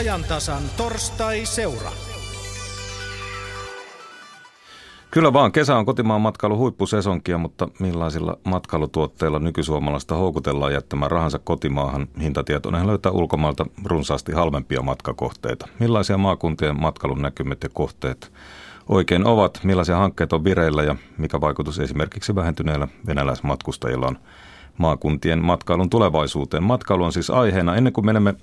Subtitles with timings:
[0.00, 1.90] ajantasan torstai-seura.
[5.10, 12.08] Kyllä vaan, kesä on kotimaan matkailu huippusesonkia, mutta millaisilla matkailutuotteilla nykysuomalaista houkutellaan jättämään rahansa kotimaahan?
[12.20, 15.68] Hintatietoinen löytää ulkomailta runsaasti halvempia matkakohteita.
[15.78, 18.32] Millaisia maakuntien matkailun näkymät ja kohteet
[18.88, 19.60] oikein ovat?
[19.64, 24.18] Millaisia hankkeita on vireillä ja mikä vaikutus esimerkiksi vähentyneillä venäläismatkustajilla on
[24.78, 26.62] maakuntien matkailun tulevaisuuteen?
[26.62, 27.76] Matkailu on siis aiheena.
[27.76, 28.34] Ennen kuin menemme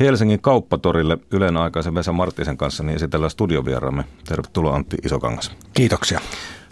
[0.00, 4.04] Helsingin kauppatorille Ylen aikaisen Vesa Marttisen kanssa, niin esitellään studiovieraamme.
[4.28, 5.52] Tervetuloa Antti Isokangas.
[5.74, 6.20] Kiitoksia.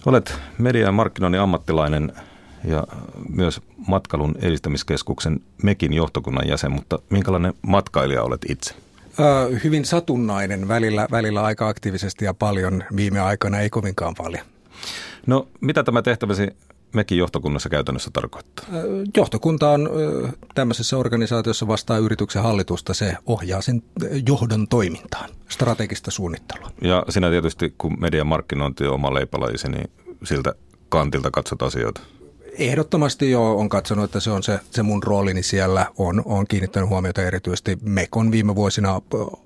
[0.06, 2.12] Olet media- ja markkinoinnin ammattilainen
[2.64, 2.86] ja
[3.28, 8.74] myös matkailun edistämiskeskuksen MEKin johtokunnan jäsen, mutta minkälainen matkailija olet itse?
[9.64, 14.44] Hyvin satunnainen, välillä, välillä aika aktiivisesti ja paljon, viime aikana ei kovinkaan paljon.
[15.26, 16.48] No mitä tämä tehtäväsi
[16.94, 18.64] mekin johtokunnassa käytännössä tarkoittaa?
[19.16, 19.90] Johtokunta on
[20.54, 23.82] tämmöisessä organisaatiossa vastaa yrityksen hallitusta, se ohjaa sen
[24.28, 26.70] johdon toimintaan, strategista suunnittelua.
[26.82, 29.90] Ja sinä tietysti, kun median markkinointi on oma leipälajisi, niin
[30.24, 30.54] siltä
[30.88, 32.00] kantilta katsot asioita.
[32.58, 35.86] Ehdottomasti jo on katsonut, että se on se, se mun roolini siellä.
[35.98, 39.00] On, on kiinnittänyt huomiota erityisesti Mekon viime vuosina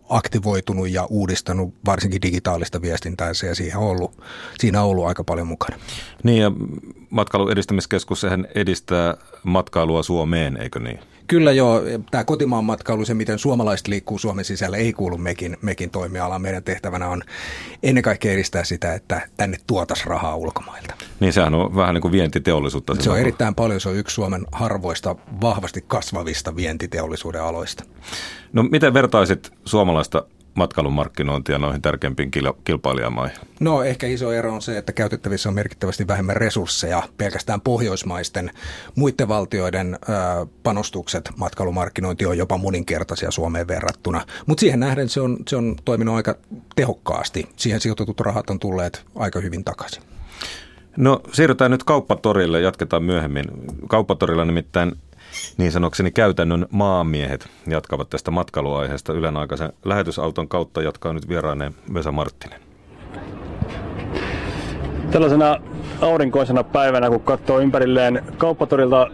[0.09, 4.23] aktivoitunut ja uudistanut varsinkin digitaalista viestintää ja siihen on ollut,
[4.59, 5.77] siinä on ollut aika paljon mukana.
[6.23, 6.53] Niin ja
[7.11, 11.01] matkailun edistämiskeskus sehän edistää matkailua Suomeen, eikö niin?
[11.27, 11.83] Kyllä joo.
[12.11, 16.43] Tämä kotimaan matkailu, se miten suomalaiset liikkuu Suomen sisällä, ei kuulu mekin, mekin toimialaan.
[16.43, 17.23] Meidän tehtävänä on
[17.83, 20.95] ennen kaikkea edistää sitä, että tänne tuotas rahaa ulkomailta.
[21.21, 22.97] Niin sehän on vähän niin kuin vientiteollisuutta.
[23.01, 23.81] Se on erittäin paljon.
[23.81, 27.85] Se on yksi Suomen harvoista vahvasti kasvavista vientiteollisuuden aloista.
[28.53, 32.31] No miten vertaisit suomalaista matkailun markkinointia noihin tärkeimpiin
[32.65, 33.39] kilpailijamaihin?
[33.61, 37.03] No ehkä iso ero on se, että käytettävissä on merkittävästi vähemmän resursseja.
[37.19, 38.51] Pelkästään pohjoismaisten
[38.95, 39.99] muiden valtioiden
[40.63, 44.25] panostukset matkailumarkkinointi on jopa moninkertaisia Suomeen verrattuna.
[44.47, 46.35] Mutta siihen nähden se on, se on toiminut aika
[46.77, 47.49] tehokkaasti.
[47.57, 50.03] Siihen sijoitetut rahat on tulleet aika hyvin takaisin.
[50.97, 53.45] No siirrytään nyt kauppatorille, jatketaan myöhemmin.
[53.89, 54.93] Kauppatorilla nimittäin
[55.57, 62.13] niin sanokseni käytännön maamiehet jatkavat tästä matkailuaiheesta Ylen aikaisen lähetysauton kautta jatkaa nyt vieraaneen Vesa
[62.13, 62.61] Marttinen.
[65.11, 65.61] Tällaisena
[66.01, 69.11] aurinkoisena päivänä, kun katsoo ympärilleen kauppatorilta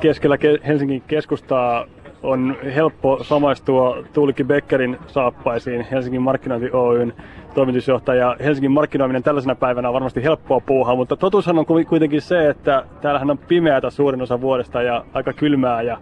[0.00, 1.86] keskellä Helsingin keskustaa,
[2.26, 7.12] on helppo samaistua Tuulikki Beckerin saappaisiin Helsingin markkinointi Oyn
[7.54, 8.36] toimitusjohtaja.
[8.44, 13.30] Helsingin markkinoiminen tällaisena päivänä on varmasti helppoa puuhaa, mutta totuushan on kuitenkin se, että täällähän
[13.30, 15.98] on pimeätä suurin osa vuodesta ja aika kylmää ja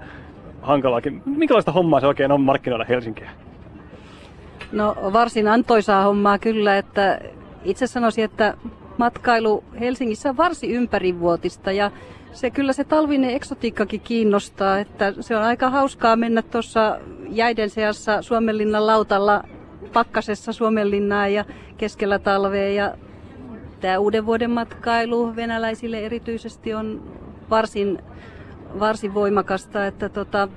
[0.62, 1.22] hankalaakin.
[1.26, 3.30] Minkälaista hommaa se oikein on markkinoida Helsinkiä?
[4.72, 7.20] No varsin antoisaa hommaa kyllä, että
[7.64, 8.54] itse sanoisin, että
[8.98, 11.90] matkailu Helsingissä on varsin ympärivuotista ja
[12.32, 18.22] se kyllä se talvinen eksotiikkakin kiinnostaa, että se on aika hauskaa mennä tuossa jäiden seassa
[18.22, 19.44] Suomenlinnan lautalla
[19.92, 21.44] pakkasessa Suomenlinnaa ja
[21.76, 22.94] keskellä talvea ja
[23.80, 27.02] tämä uuden vuoden matkailu venäläisille erityisesti on
[27.50, 27.98] varsin,
[28.80, 30.48] varsin voimakasta, että tota,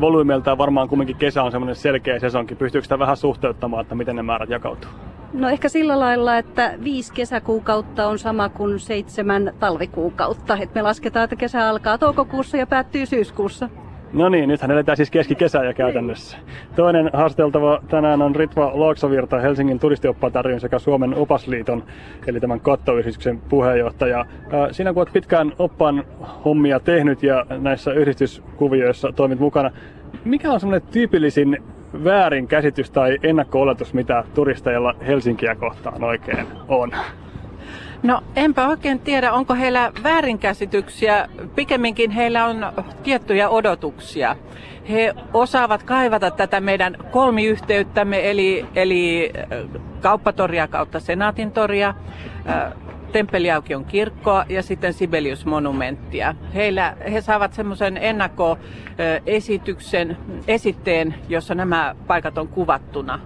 [0.00, 2.54] volyymeltaan varmaan kumminkin kesä on semmoinen selkeä sesonki.
[2.54, 4.90] Pystyykö sitä vähän suhteuttamaan, että miten ne määrät jakautuu?
[5.32, 10.58] No ehkä sillä lailla, että viisi kesäkuukautta on sama kuin seitsemän talvikuukautta.
[10.60, 13.68] Et me lasketaan, että kesä alkaa toukokuussa ja päättyy syyskuussa.
[14.12, 16.38] No niin, nythän eletään siis keskikesää jo käytännössä.
[16.76, 21.84] Toinen haasteltava tänään on Ritva Laaksovirta, Helsingin turistioppaat sekä Suomen opasliiton,
[22.26, 24.26] eli tämän kattoyhdistyksen puheenjohtaja.
[24.70, 26.04] Sinä kun olet pitkään oppaan
[26.44, 29.70] hommia tehnyt ja näissä yhdistyskuvioissa toimit mukana,
[30.24, 31.62] mikä on semmoinen tyypillisin
[32.04, 36.92] väärinkäsitys tai ennakko-oletus, mitä turisteilla Helsinkiä kohtaan oikein on?
[38.02, 41.28] No enpä oikein tiedä, onko heillä väärinkäsityksiä.
[41.54, 42.72] Pikemminkin heillä on
[43.02, 44.36] tiettyjä odotuksia.
[44.90, 51.94] He osaavat kaivata tätä meidän kolmiyhteyttämme, eli, eli äh, kauppatoria kautta Senaatintoria,
[52.48, 52.72] äh,
[53.12, 56.34] Temppeliaukion kirkkoa ja sitten Sibelius-monumenttia.
[56.54, 60.16] Heillä, he saavat semmoisen ennakkoesityksen,
[60.48, 63.20] esitteen, jossa nämä paikat on kuvattuna.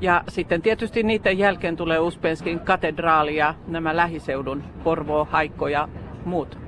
[0.00, 5.88] Ja sitten tietysti niiden jälkeen tulee Uspenskin katedraali ja nämä lähiseudun Porvoo, Haikko ja
[6.24, 6.58] muut.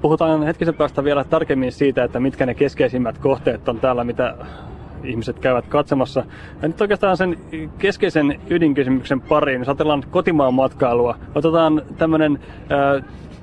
[0.00, 4.36] Puhutaan hetkisen päästä vielä tarkemmin siitä, että mitkä ne keskeisimmät kohteet on täällä, mitä
[5.04, 6.24] ihmiset käyvät katsomassa.
[6.62, 7.38] Ja nyt oikeastaan sen
[7.78, 12.38] keskeisen ydinkysymyksen pariin, jos ajatellaan kotimaan matkailua, otetaan tämmöinen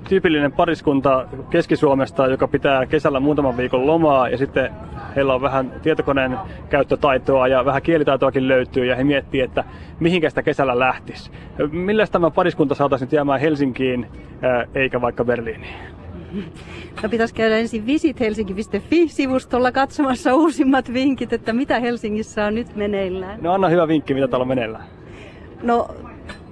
[0.10, 4.70] tyypillinen pariskunta Keski-Suomesta, joka pitää kesällä muutaman viikon lomaa ja sitten
[5.16, 6.38] heillä on vähän tietokoneen
[6.70, 9.64] käyttötaitoa ja vähän kielitaitoakin löytyy ja he miettii, että
[10.00, 11.32] mihinkä sitä kesällä lähtisi.
[11.72, 14.08] Millä tämä pariskunta saataisiin jäämään Helsinkiin
[14.76, 15.74] eikä vaikka Berliiniin?
[17.04, 23.44] No pitäisi käydä ensin visithelsinki.fi-sivustolla katsomassa uusimmat vinkit, että mitä Helsingissä on nyt meneillään.
[23.44, 24.84] No anna hyvä vinkki, mitä täällä on meneillään.
[25.64, 25.88] No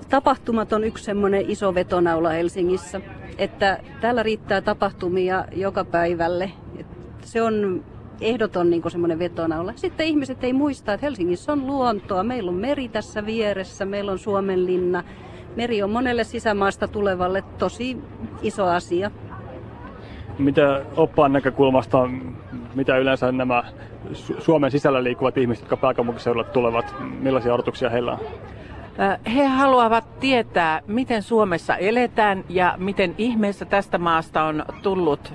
[0.10, 3.02] tapahtumat on yksi semmoinen iso vetonaula Helsingissä,
[3.38, 6.52] että täällä riittää tapahtumia joka päivälle.
[7.22, 7.84] Se on
[8.22, 9.74] ehdoton niin semmoinen vetonaula.
[9.76, 12.24] Sitten ihmiset ei muista, että Helsingissä on luontoa.
[12.24, 15.04] Meillä on meri tässä vieressä, meillä on Suomenlinna.
[15.56, 17.98] Meri on monelle sisämaasta tulevalle tosi
[18.42, 19.12] iso asia.
[20.40, 22.10] Mitä oppaan näkökulmasta,
[22.76, 23.64] mitä yleensä nämä
[24.40, 28.20] Suomen sisällä liikkuvat ihmiset, jotka pääkaupunkiseudulle tulevat, millaisia odotuksia heillä on?
[29.36, 35.34] He haluavat tietää, miten Suomessa eletään ja miten ihmeessä tästä maasta on tullut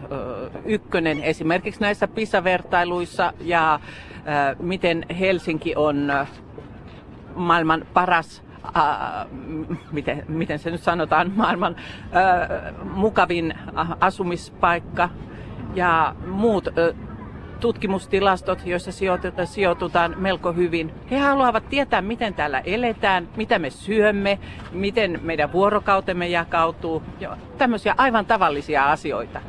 [0.65, 3.81] ykkönen esimerkiksi näissä PISA-vertailuissa ja
[4.61, 6.13] miten Helsinki on
[7.35, 8.43] maailman paras
[8.77, 9.27] äh,
[9.93, 13.55] miten, miten se nyt sanotaan, maailman äh, mukavin
[14.01, 15.09] asumispaikka
[15.75, 16.97] ja muut äh,
[17.61, 18.91] tutkimustilastot, joissa
[19.45, 20.95] sijoitutaan melko hyvin.
[21.11, 24.39] He haluavat tietää, miten täällä eletään, mitä me syömme,
[24.73, 27.03] miten meidän vuorokautemme jakautuu.
[27.21, 29.41] Ja tämmöisiä aivan tavallisia asioita.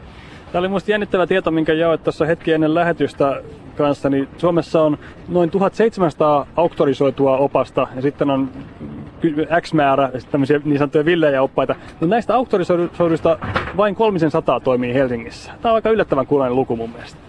[0.51, 3.41] Tämä oli minusta jännittävä tieto, minkä jaoit tuossa hetki ennen lähetystä
[3.77, 4.09] kanssa.
[4.09, 8.49] Niin Suomessa on noin 1700 auktorisoitua opasta ja sitten on
[9.61, 11.75] X määrä tämmöisiä niin sanottuja villejä oppaita.
[11.89, 13.37] Mutta näistä auktorisoiduista
[13.77, 15.51] vain 300 toimii Helsingissä.
[15.61, 17.19] Tämä on aika yllättävän kuuloinen luku mun mielestä.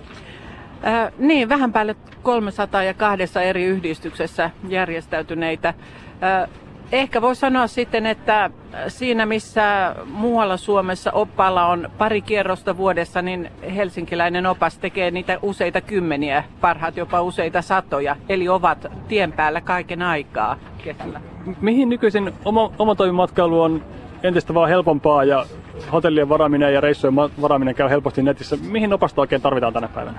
[0.86, 5.68] Äh, niin, vähän päälle 300 ja kahdessa eri yhdistyksessä järjestäytyneitä.
[5.68, 6.48] Äh,
[6.92, 8.50] ehkä voi sanoa sitten, että
[8.88, 15.80] siinä missä muualla Suomessa oppaalla on pari kierrosta vuodessa, niin helsinkiläinen opas tekee niitä useita
[15.80, 21.20] kymmeniä, parhaat jopa useita satoja, eli ovat tien päällä kaiken aikaa kesällä.
[21.60, 23.82] Mihin nykyisin oma, omatoimimatkailu on
[24.22, 25.46] entistä vaan helpompaa ja
[25.92, 28.56] hotellien varaaminen ja reissujen varaaminen käy helposti netissä.
[28.56, 30.18] Mihin opasta oikein tarvitaan tänä päivänä?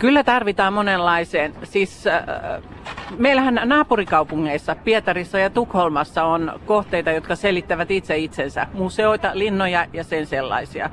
[0.00, 1.54] Kyllä tarvitaan monenlaiseen.
[1.62, 2.22] Siis äh,
[3.18, 8.66] meillähän naapurikaupungeissa, Pietarissa ja Tukholmassa on kohteita, jotka selittävät itse itsensä.
[8.74, 10.90] Museoita, linnoja ja sen sellaisia.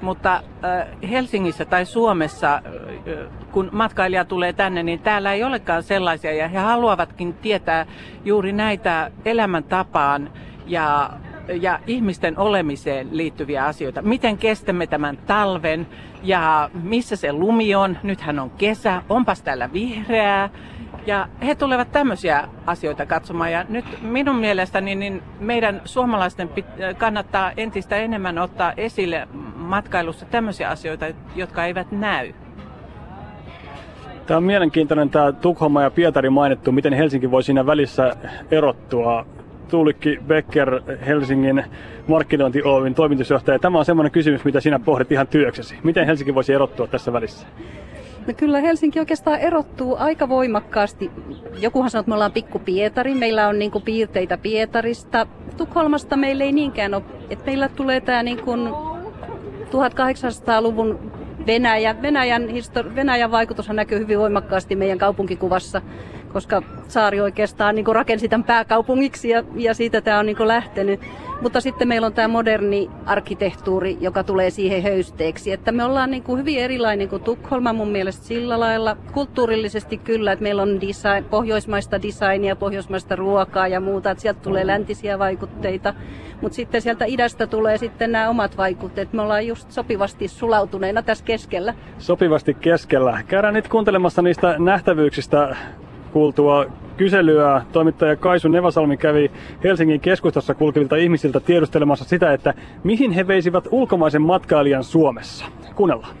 [0.00, 2.62] Mutta äh, Helsingissä tai Suomessa, äh,
[3.52, 6.32] kun matkailija tulee tänne, niin täällä ei olekaan sellaisia.
[6.32, 7.86] Ja he haluavatkin tietää
[8.24, 10.30] juuri näitä elämäntapaan
[10.66, 11.10] ja
[11.60, 14.02] ja ihmisten olemiseen liittyviä asioita.
[14.02, 15.86] Miten kestämme tämän talven
[16.22, 17.98] ja missä se lumi on.
[18.02, 20.48] Nythän on kesä, onpas täällä vihreää.
[21.06, 23.52] Ja he tulevat tämmöisiä asioita katsomaan.
[23.52, 26.50] Ja nyt minun mielestäni niin meidän suomalaisten
[26.98, 31.06] kannattaa entistä enemmän ottaa esille matkailussa tämmöisiä asioita,
[31.36, 32.32] jotka eivät näy.
[34.26, 38.16] Tämä on mielenkiintoinen tämä Tukholma ja Pietari mainittu, miten Helsinki voi siinä välissä
[38.50, 39.26] erottua.
[39.70, 41.64] Tuulikki Becker, Helsingin
[42.06, 43.58] markkinointi Oyn toimitusjohtaja.
[43.58, 45.74] Tämä on semmoinen kysymys, mitä sinä pohdit ihan työksesi.
[45.82, 47.46] Miten Helsinki voisi erottua tässä välissä?
[48.26, 51.10] No kyllä Helsinki oikeastaan erottuu aika voimakkaasti.
[51.60, 53.14] Jokuhan sanoo, että me ollaan pikku Pietari.
[53.14, 55.26] Meillä on niin piirteitä Pietarista.
[55.56, 57.02] Tukholmasta meillä ei niinkään ole.
[57.30, 58.38] Että meillä tulee tämä niin
[59.70, 61.12] 1800-luvun
[61.46, 62.02] Venäjä.
[62.02, 65.82] Venäjän, histori- Venäjän vaikutushan näkyy hyvin voimakkaasti meidän kaupunkikuvassa
[66.32, 71.00] koska saari oikeastaan niin rakensi tämän pääkaupungiksi ja, ja siitä tämä on niin lähtenyt.
[71.42, 75.52] Mutta sitten meillä on tämä moderni arkkitehtuuri, joka tulee siihen höysteeksi.
[75.52, 78.96] Että me ollaan niin kuin hyvin erilainen kuin Tukholma mun mielestä sillä lailla.
[79.12, 84.10] Kulttuurillisesti kyllä, että meillä on design, pohjoismaista designia, pohjoismaista ruokaa ja muuta.
[84.10, 85.94] Että sieltä tulee läntisiä vaikutteita.
[86.40, 89.12] Mutta sitten sieltä idästä tulee sitten nämä omat vaikutteet.
[89.12, 91.74] Me ollaan just sopivasti sulautuneena tässä keskellä.
[91.98, 93.22] Sopivasti keskellä.
[93.28, 95.56] Käydään nyt kuuntelemassa niistä nähtävyyksistä
[96.12, 99.30] kuultua kyselyä toimittaja Kaisu Nevasalmi kävi
[99.64, 105.44] Helsingin keskustassa kulkevilta ihmisiltä tiedustelemassa sitä, että mihin he veisivät ulkomaisen matkailijan Suomessa.
[105.74, 106.16] Kuunnellaan.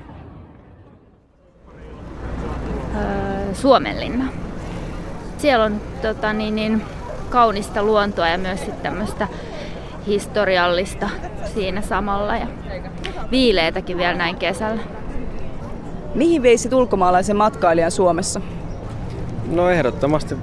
[2.96, 4.24] Öö, Suomenlinna.
[5.38, 6.82] Siellä on tota, niin, niin,
[7.30, 9.28] kaunista luontoa ja myös tämmöistä
[10.06, 11.10] historiallista
[11.54, 12.46] siinä samalla ja
[13.30, 14.82] viileetäkin vielä näin kesällä.
[16.14, 18.40] Mihin veisit ulkomaalaisen matkailijan Suomessa?
[19.50, 20.36] No ehdottomasti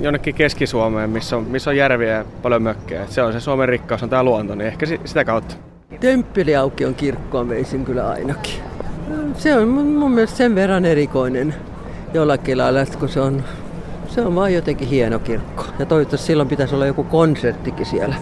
[0.00, 3.06] jonnekin Keski-Suomeen, missä on, missä on järviä ja paljon mökkejä.
[3.06, 5.54] Se on se Suomen rikkaus, on tämä luonto, niin ehkä sitä kautta.
[6.00, 8.54] Temppeliaukion kirkkoon veisin kyllä ainakin.
[9.34, 11.54] Se on mun, mun mielestä sen verran erikoinen
[12.14, 13.44] jollakin lailla, kun se on,
[14.08, 15.64] se on vaan jotenkin hieno kirkko.
[15.78, 18.14] Ja toivottavasti silloin pitäisi olla joku konserttikin siellä.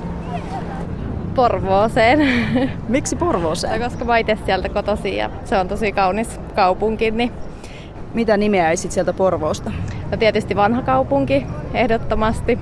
[1.34, 2.28] Porvooseen.
[2.88, 3.80] Miksi Porvooseen?
[3.80, 7.32] Koska mä itse sieltä kotoisin ja se on tosi kaunis kaupunki, niin
[8.14, 9.72] mitä nimeäisit sieltä Porvoosta?
[10.10, 12.58] No tietysti vanha kaupunki, ehdottomasti.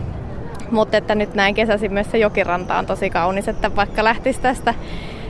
[0.70, 4.74] Mutta että nyt näin kesäisin myös se jokiranta on tosi kaunis, että vaikka lähtisi tästä,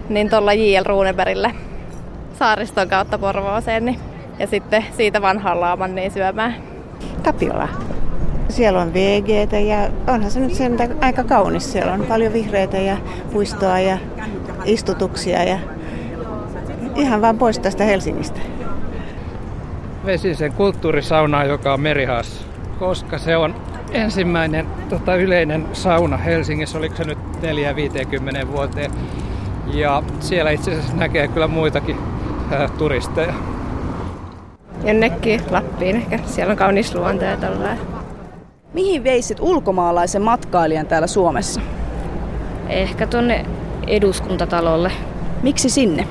[0.08, 0.84] niin tuolla J.L.
[0.86, 1.54] Runebergille
[2.38, 4.00] saariston kautta Porvooseen niin,
[4.38, 6.54] ja sitten siitä vanhaan laaman niin syömään.
[7.22, 7.68] Tapiola.
[8.48, 11.72] Siellä on VGT ja onhan se nyt sen aika kaunis.
[11.72, 12.96] Siellä on paljon vihreitä ja
[13.32, 13.98] puistoa ja
[14.64, 15.58] istutuksia ja
[16.96, 18.40] ihan vaan pois tästä Helsingistä.
[20.06, 22.46] Vesisen kulttuurisauna, joka on Merihas,
[22.78, 23.54] koska se on
[23.92, 27.18] ensimmäinen tota, yleinen sauna Helsingissä, oliko se nyt
[28.44, 28.90] 4-50 vuoteen.
[29.74, 31.96] Ja siellä itse asiassa näkee kyllä muitakin
[32.50, 33.34] ää, turisteja.
[34.84, 36.18] Jonnekin Lappiin ehkä.
[36.26, 37.78] Siellä on kaunis luonto ja tolleen.
[38.72, 41.60] Mihin veisit ulkomaalaisen matkailijan täällä Suomessa?
[42.68, 43.46] Ehkä tuonne
[43.86, 44.92] eduskuntatalolle.
[45.42, 46.06] Miksi sinne?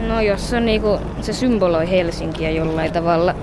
[0.00, 3.34] No jos on niinku, se symboloi Helsinkiä jollain tavalla,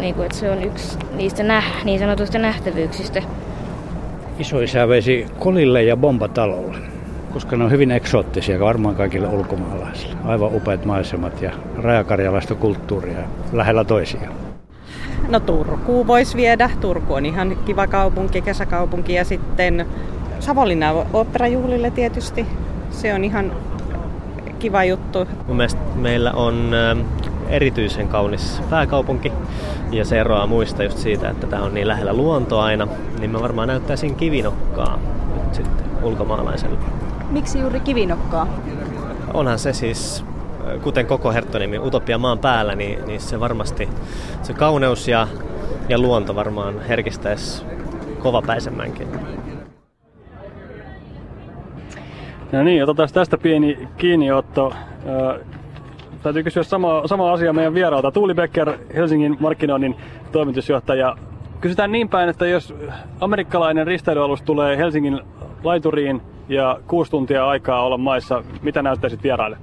[0.00, 3.22] niinku, että se on yksi niistä näh, niin sanotuista nähtävyyksistä.
[4.38, 6.78] Isoisä vesi Kolille ja Bombatalolle,
[7.32, 10.16] koska ne on hyvin eksoottisia varmaan kaikille ulkomaalaisille.
[10.24, 13.18] Aivan upeat maisemat ja rajakarjalaista kulttuuria
[13.52, 14.32] lähellä toisiaan.
[15.28, 16.70] No Turkuun voisi viedä.
[16.80, 19.86] Turku on ihan kiva kaupunki, kesäkaupunki ja sitten
[20.40, 22.46] Savonlinna oopperajuhlille tietysti.
[22.90, 23.52] Se on ihan
[24.62, 25.26] kiva juttu.
[25.46, 26.70] Mun mielestä meillä on
[27.48, 29.32] erityisen kaunis pääkaupunki
[29.90, 32.88] ja se eroaa muista just siitä, että tämä on niin lähellä luontoa aina,
[33.18, 34.98] niin mä varmaan näyttäisin kivinokkaa
[35.34, 36.78] nyt sitten ulkomaalaiselle.
[37.30, 38.46] Miksi juuri kivinokkaa?
[39.34, 40.24] Onhan se siis,
[40.82, 43.88] kuten koko Herttonimi, Utopia maan päällä, niin, niin se varmasti,
[44.42, 45.28] se kauneus ja,
[45.88, 47.64] ja luonto varmaan herkistäisi
[48.18, 49.08] kovapäisemmänkin.
[52.52, 54.72] No niin, otetaan tästä pieni kiinniotto.
[56.22, 58.10] Täytyy kysyä sama, sama asia meidän vieraalta.
[58.10, 59.96] Tuuli Becker, Helsingin markkinoinnin
[60.32, 61.16] toimitusjohtaja.
[61.60, 62.74] Kysytään niin päin, että jos
[63.20, 65.20] amerikkalainen risteilyalus tulee Helsingin
[65.64, 69.56] laituriin ja kuusi tuntia aikaa olla maissa, mitä näyttäisit vieraille?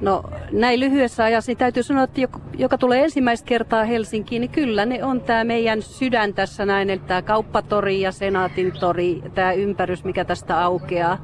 [0.00, 0.22] No
[0.52, 4.86] näin lyhyessä ajassa niin täytyy sanoa, että joka, joka tulee ensimmäistä kertaa Helsinkiin, niin kyllä
[4.86, 10.04] ne on tämä meidän sydän tässä näin, että tämä kauppatori ja senaatin tori, tämä ympärys,
[10.04, 11.18] mikä tästä aukeaa.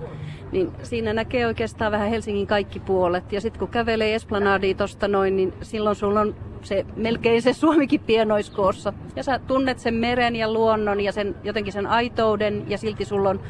[0.53, 3.33] Niin siinä näkee oikeastaan vähän Helsingin kaikki puolet.
[3.33, 8.01] Ja sitten kun kävelee Esplanadia tuosta noin, niin silloin sulla on se, melkein se Suomikin
[8.01, 8.93] pienoiskoossa.
[9.17, 13.31] Ja sä tunnet sen meren ja luonnon ja sen, jotenkin sen aitouden ja silti sulla
[13.31, 13.41] on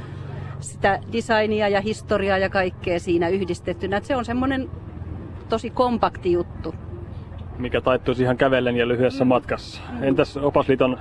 [0.60, 3.96] sitä designia ja historiaa ja kaikkea siinä yhdistettynä.
[3.96, 4.70] Et se on semmoinen
[5.52, 6.74] tosi kompakti juttu.
[7.58, 9.82] Mikä taittuisi ihan kävellen ja lyhyessä matkassa.
[10.00, 10.98] Entäs Opasliiton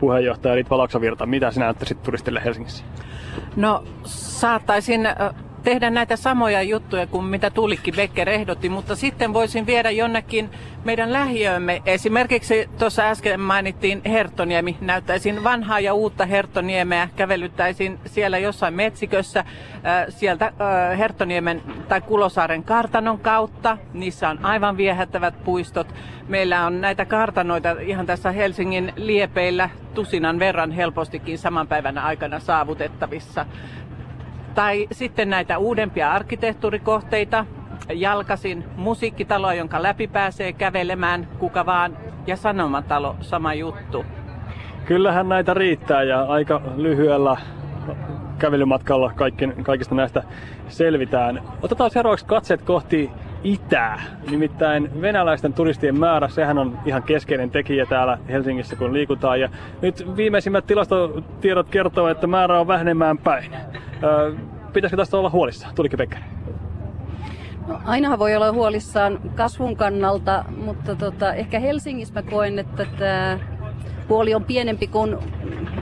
[0.00, 2.84] puheenjohtaja Ritva Laksavirta, mitä sinä näyttäisit turistille Helsingissä?
[3.56, 5.00] No saattaisin
[5.64, 10.50] tehdä näitä samoja juttuja kuin mitä Tuulikki Becker ehdotti, mutta sitten voisin viedä jonnekin
[10.84, 11.82] meidän lähiöömme.
[11.86, 14.76] Esimerkiksi tuossa äsken mainittiin Herttoniemi.
[14.80, 19.44] Näyttäisin vanhaa ja uutta Herttoniemeä, kävelyttäisin siellä jossain metsikössä
[20.08, 20.52] sieltä
[20.98, 23.78] Herttoniemen tai Kulosaaren kartanon kautta.
[23.92, 25.94] Niissä on aivan viehättävät puistot.
[26.28, 33.46] Meillä on näitä kartanoita ihan tässä Helsingin liepeillä tusinan verran helpostikin saman päivän aikana saavutettavissa.
[34.54, 37.46] Tai sitten näitä uudempia arkkitehtuurikohteita,
[37.94, 41.96] jalkasin musiikkitaloa, jonka läpi pääsee kävelemään kuka vaan,
[42.26, 44.04] ja sanomatalo, sama juttu.
[44.84, 47.36] Kyllähän näitä riittää ja aika lyhyellä
[48.38, 50.22] kävelymatkalla kaikki, kaikista näistä
[50.68, 51.42] selvitään.
[51.62, 53.10] Otetaan seuraavaksi katseet kohti
[53.44, 54.02] itää.
[54.30, 59.40] Nimittäin venäläisten turistien määrä, sehän on ihan keskeinen tekijä täällä Helsingissä, kun liikutaan.
[59.40, 59.48] Ja
[59.82, 63.52] nyt viimeisimmät tilastotiedot kertovat, että määrä on vähenemään päin.
[64.72, 65.68] Pitäisikö tästä olla huolissa?
[65.74, 66.16] Tulikin Pekka?
[67.68, 73.38] No, ainahan voi olla huolissaan kasvun kannalta, mutta tota, ehkä Helsingissä mä koen, että tämä
[74.08, 75.16] puoli on pienempi kuin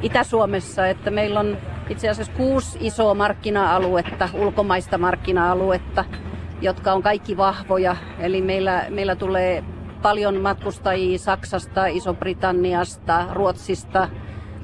[0.02, 1.56] Itä-Suomessa, että meillä on
[1.88, 6.04] itse asiassa kuusi isoa markkina-aluetta, ulkomaista markkina-aluetta,
[6.60, 7.96] jotka on kaikki vahvoja.
[8.18, 9.64] Eli meillä, meillä tulee
[10.02, 14.08] paljon matkustajia Saksasta, Iso-Britanniasta, Ruotsista,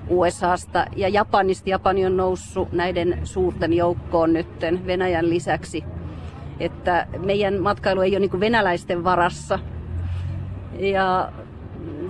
[0.08, 1.70] USAsta ja Japanista.
[1.70, 5.84] Japani on noussut näiden suurten joukkoon nytten Venäjän lisäksi.
[6.60, 9.58] Että meidän matkailu ei ole niin venäläisten varassa.
[10.78, 11.32] Ja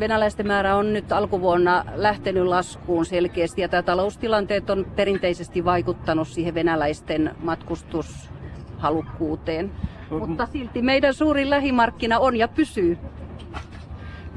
[0.01, 6.55] venäläisten määrä on nyt alkuvuonna lähtenyt laskuun selkeästi ja tämä taloustilanteet on perinteisesti vaikuttanut siihen
[6.55, 9.73] venäläisten matkustushalukkuuteen.
[10.11, 12.99] Mutta silti meidän suurin lähimarkkina on ja pysyy.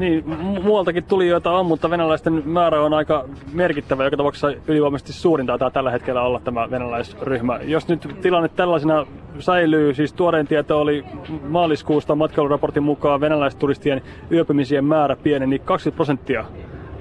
[0.01, 0.23] Niin,
[0.63, 4.03] muualtakin tulijoita on, mutta venäläisten määrä on aika merkittävä.
[4.03, 7.59] Joka tapauksessa ylivoimaisesti suurin taitaa tällä hetkellä olla tämä venäläisryhmä.
[7.63, 9.05] Jos nyt tilanne tällaisena
[9.39, 11.05] säilyy, siis tuoreen tieto oli
[11.47, 16.45] maaliskuusta matkailuraportin mukaan venäläisturistien yöpymisien määrä pieneni 20 prosenttia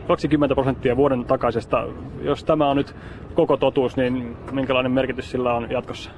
[0.07, 1.87] 20 prosenttia vuoden takaisesta.
[2.23, 2.95] Jos tämä on nyt
[3.35, 6.11] koko totuus, niin minkälainen merkitys sillä on jatkossa?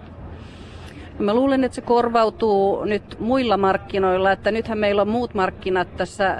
[1.18, 6.36] Mä luulen, että se korvautuu nyt muilla markkinoilla, että nythän meillä on muut markkinat tässä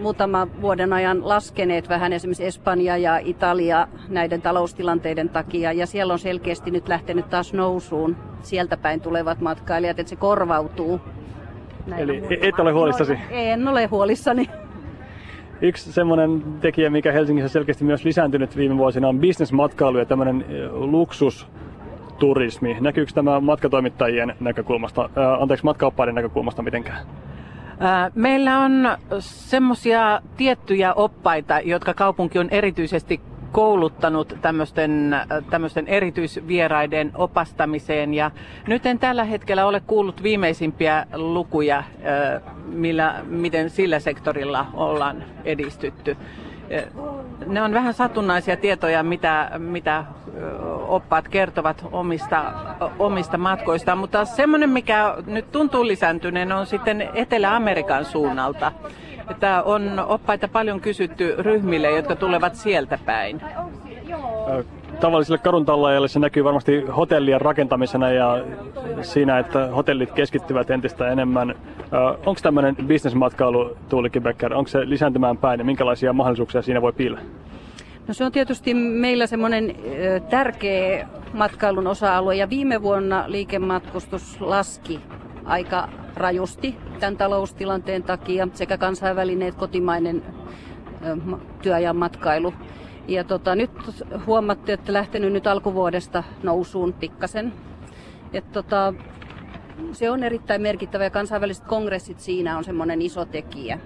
[0.00, 6.18] muutama vuoden ajan laskeneet vähän esimerkiksi Espanja ja Italia näiden taloustilanteiden takia ja siellä on
[6.18, 11.00] selkeästi nyt lähtenyt taas nousuun sieltä päin tulevat matkailijat, että se korvautuu.
[11.98, 13.18] Eli et ole huolissasi?
[13.30, 14.50] En ole huolissani.
[15.60, 20.44] Yksi semmoinen tekijä, mikä Helsingissä selkeästi myös lisääntynyt viime vuosina, on bisnesmatkailu ja tämmöinen
[22.16, 22.76] luksusturismi.
[22.80, 27.06] Näkyykö tämä matkatoimittajien näkökulmasta, äh, anteeksi matkaoppaiden näkökulmasta mitenkään?
[28.14, 33.20] Meillä on semmoisia tiettyjä oppaita, jotka kaupunki on erityisesti
[33.52, 35.16] kouluttanut tämmöisten,
[35.50, 38.14] tämmöisten erityisvieraiden opastamiseen.
[38.14, 38.30] Ja
[38.66, 41.82] nyt en tällä hetkellä ole kuullut viimeisimpiä lukuja,
[42.66, 46.16] millä, miten sillä sektorilla ollaan edistytty.
[47.46, 50.04] Ne on vähän satunnaisia tietoja, mitä, mitä
[50.88, 52.52] oppaat kertovat omista,
[52.98, 58.72] omista matkoistaan, mutta semmoinen, mikä nyt tuntuu lisääntyneen, on sitten Etelä-Amerikan suunnalta.
[59.30, 63.40] Että on oppaita paljon kysytty ryhmille, jotka tulevat sieltä päin.
[65.00, 68.44] Tavallisille kaduntallajille se näkyy varmasti hotellien rakentamisena ja
[69.02, 71.54] siinä, että hotellit keskittyvät entistä enemmän.
[72.26, 77.20] Onko tämmöinen bisnesmatkailu, Tuuli Becker, onko se lisääntymään päin ja minkälaisia mahdollisuuksia siinä voi piillä?
[78.08, 79.74] No se on tietysti meillä semmoinen
[80.30, 85.00] tärkeä matkailun osa-alue ja viime vuonna liikematkustus laski
[85.44, 90.22] aika rajusti tämän taloustilanteen takia sekä kansainvälinen että kotimainen
[91.62, 92.54] työ- ja matkailu.
[93.08, 93.70] Ja tota, nyt
[94.26, 97.52] huomattiin, että lähtenyt nyt alkuvuodesta nousuun pikkasen.
[98.32, 98.94] Et tota,
[99.92, 103.78] se on erittäin merkittävä ja kansainväliset kongressit siinä on semmoinen iso tekijä.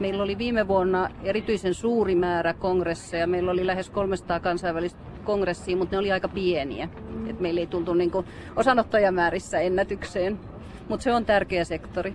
[0.00, 3.26] Meillä oli viime vuonna erityisen suuri määrä kongresseja.
[3.26, 6.88] Meillä oli lähes 300 kansainvälistä kongressia, mutta ne oli aika pieniä.
[7.26, 8.12] Et meillä ei tultu niin
[8.56, 10.40] osanottajamäärissä ennätykseen,
[10.88, 12.14] mutta se on tärkeä sektori.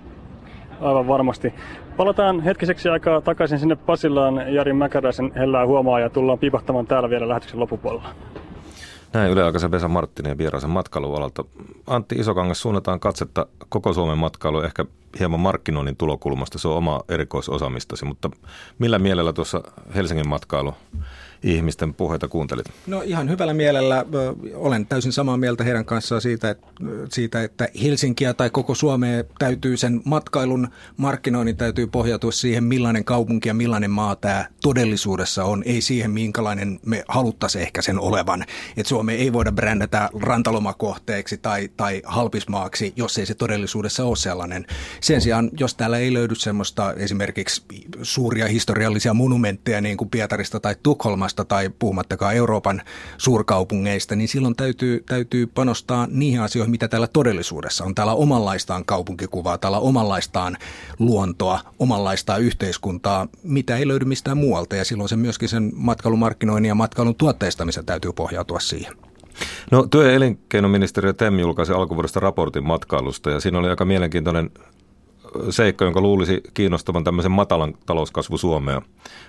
[0.82, 1.54] Aivan varmasti.
[1.98, 7.30] Palataan hetkiseksi aikaa takaisin sinne Pasilaan Jari Mäkäräisen hellää huomaa ja tullaan pipahtamaan täällä vielä
[7.30, 8.10] lähetyksen loppupuolella.
[9.14, 11.44] Näin yleaikaisen Vesa Marttinen vieraisen matkailualalta.
[11.88, 14.86] Antti Isokangas, suunnataan katsetta koko Suomen matkailu ehkä
[15.20, 16.60] hieman markkinoinnin tulokulmasta.
[16.60, 18.30] Se on oma erikoisosaamistasi, mutta
[18.80, 19.62] millä mielellä tuossa
[19.96, 20.74] Helsingin matkailu
[21.44, 22.66] ihmisten puheita kuuntelit?
[22.88, 24.06] No ihan hyvällä mielellä.
[24.54, 26.68] Olen täysin samaa mieltä heidän kanssaan siitä, että,
[27.10, 33.50] siitä, että Helsinkiä tai koko Suomea täytyy sen matkailun markkinoinnin täytyy pohjautua siihen, millainen kaupunki
[33.50, 38.46] ja millainen maa tämä todellisuudessa on, ei siihen, minkälainen me haluttaisiin ehkä sen olevan.
[38.78, 44.66] Että Suomea ei voida brändätä rantalomakohteeksi tai, tai halpismaaksi, jos ei se todellisuudessa ole sellainen.
[45.02, 47.64] Sen sijaan, jos täällä ei löydy semmoista esimerkiksi
[48.02, 52.82] suuria historiallisia monumentteja niin kuin Pietarista tai Tukholmasta, Roomasta tai puhumattakaan Euroopan
[53.18, 57.96] suurkaupungeista, niin silloin täytyy, täytyy panostaa niihin asioihin, mitä täällä todellisuudessa on.
[57.96, 60.58] Täällä omanlaistaan kaupunkikuvaa, täällä omanlaistaan
[61.00, 64.76] luontoa, omanlaistaan yhteiskuntaa, mitä ei löydy mistään muualta.
[64.76, 68.94] Ja silloin se myöskin sen matkailumarkkinoinnin ja matkailun tuotteistamisen täytyy pohjautua siihen.
[69.72, 74.50] No työ- ja elinkeinoministeriö TEM julkaisi alkuvuodesta raportin matkailusta ja siinä oli aika mielenkiintoinen
[75.50, 78.82] seikka, jonka luulisi kiinnostavan tämmöisen matalan talouskasvu Suomea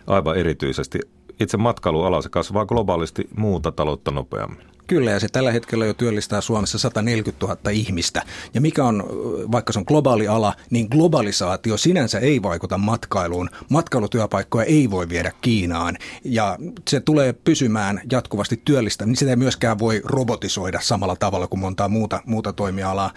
[0.06, 0.98] aivan erityisesti
[1.42, 4.71] itse matkailuala, se kasvaa globaalisti muuta taloutta nopeammin.
[4.92, 8.22] Kyllä, ja se tällä hetkellä jo työllistää Suomessa 140 000 ihmistä.
[8.54, 9.04] Ja mikä on,
[9.52, 13.50] vaikka se on globaali ala, niin globalisaatio sinänsä ei vaikuta matkailuun.
[13.68, 16.58] Matkailutyöpaikkoja ei voi viedä Kiinaan, ja
[16.90, 21.88] se tulee pysymään jatkuvasti työllistä, niin sitä ei myöskään voi robotisoida samalla tavalla kuin montaa
[21.88, 23.10] muuta, muuta toimialaa.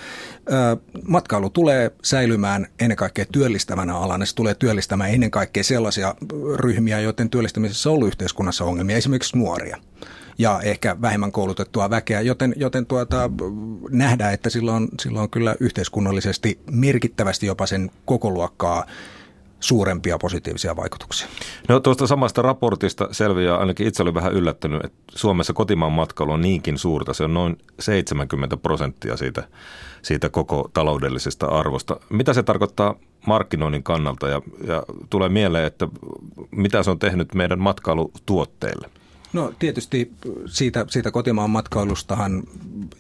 [1.08, 4.26] Matkailu tulee säilymään ennen kaikkea työllistävänä alana.
[4.26, 6.16] Se tulee työllistämään ennen kaikkea sellaisia
[6.56, 9.78] ryhmiä, joiden työllistämisessä on ollut yhteiskunnassa ongelmia, esimerkiksi nuoria
[10.38, 13.30] ja ehkä vähemmän koulutettua väkeä, joten, joten tuota,
[13.90, 18.86] nähdään, että sillä on kyllä yhteiskunnallisesti merkittävästi jopa sen koko luokkaa
[19.60, 21.28] suurempia positiivisia vaikutuksia.
[21.70, 26.42] No tuosta samasta raportista selviää, ainakin itse olin vähän yllättänyt, että Suomessa kotimaan matkailu on
[26.42, 27.14] niinkin suurta.
[27.14, 29.48] Se on noin 70 prosenttia siitä,
[30.02, 32.00] siitä koko taloudellisesta arvosta.
[32.10, 32.96] Mitä se tarkoittaa
[33.28, 35.88] markkinoinnin kannalta ja, ja tulee mieleen, että
[36.52, 38.90] mitä se on tehnyt meidän matkailutuotteille?
[39.36, 40.12] No tietysti
[40.46, 42.44] siitä, siitä kotimaan matkailustahan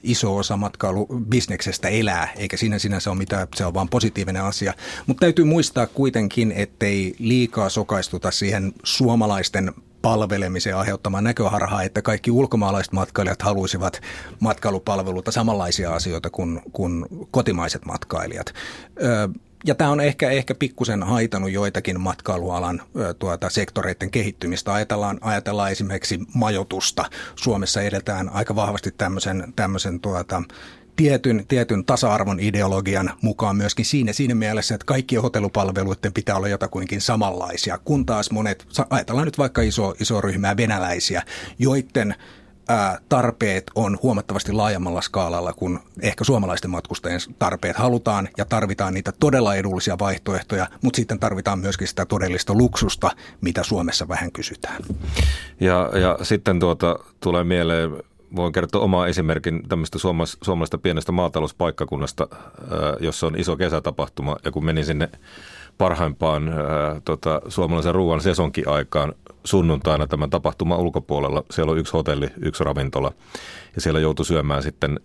[0.03, 4.73] iso osa matkailubisneksestä elää, eikä siinä sinänsä ole mitään, se on vaan positiivinen asia.
[5.07, 12.93] Mutta täytyy muistaa kuitenkin, ettei liikaa sokaistuta siihen suomalaisten palvelemiseen aiheuttamaan näköharhaa, että kaikki ulkomaalaiset
[12.93, 14.01] matkailijat haluaisivat
[14.39, 18.53] matkailupalveluita samanlaisia asioita kuin, kuin kotimaiset matkailijat.
[19.03, 19.29] Ö,
[19.65, 22.81] ja tämä on ehkä, ehkä pikkusen haitanut joitakin matkailualan
[23.19, 24.73] tuota, sektoreiden kehittymistä.
[24.73, 27.05] Ajatellaan, ajatellaan esimerkiksi majoitusta.
[27.35, 30.43] Suomessa edetään aika vahvasti tämmöisen, tämmöisen tuota,
[30.95, 37.01] tietyn, tietyn tasa-arvon ideologian mukaan myöskin siinä, siinä mielessä, että kaikkien hotellupalveluiden pitää olla jotakuinkin
[37.01, 41.23] samanlaisia, kun taas monet, ajatellaan nyt vaikka iso, iso ryhmää venäläisiä,
[41.59, 42.15] joiden
[43.09, 47.77] tarpeet on huomattavasti laajemmalla skaalalla kuin ehkä suomalaisten matkustajien tarpeet.
[47.77, 53.63] Halutaan ja tarvitaan niitä todella edullisia vaihtoehtoja, mutta sitten tarvitaan myöskin sitä todellista luksusta, mitä
[53.63, 54.83] Suomessa vähän kysytään.
[55.59, 57.91] Ja, ja sitten tuota, tulee mieleen
[58.35, 62.27] voin kertoa oma esimerkin tämmöistä suomalais, suomalaista pienestä maatalouspaikkakunnasta,
[62.99, 64.35] jossa on iso kesätapahtuma.
[64.45, 65.09] Ja kun menin sinne
[65.77, 69.13] parhaimpaan ää, tota, suomalaisen ruoan sesonkiaikaan
[69.45, 71.43] sunnuntaina tämän tapahtuman ulkopuolella.
[71.51, 73.11] Siellä on yksi hotelli, yksi ravintola
[73.75, 74.99] ja siellä joutui syömään sitten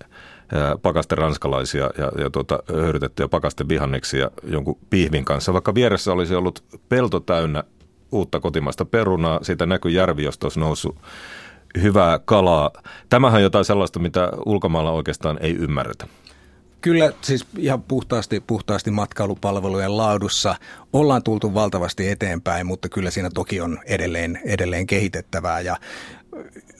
[0.55, 5.53] ää, pakasten ranskalaisia ja, ja tuota, höyrytettyjä pakasten vihanneksia jonkun pihvin kanssa.
[5.53, 7.64] Vaikka vieressä olisi ollut pelto täynnä
[8.12, 10.96] uutta kotimaista perunaa, siitä näkyy järvi, josta olisi noussut
[11.83, 12.70] hyvää kalaa.
[13.09, 16.07] Tämähän on jotain sellaista, mitä ulkomailla oikeastaan ei ymmärretä.
[16.81, 20.55] Kyllä siis ihan puhtaasti, puhtaasti matkailupalvelujen laadussa
[20.93, 25.77] ollaan tultu valtavasti eteenpäin, mutta kyllä siinä toki on edelleen, edelleen kehitettävää ja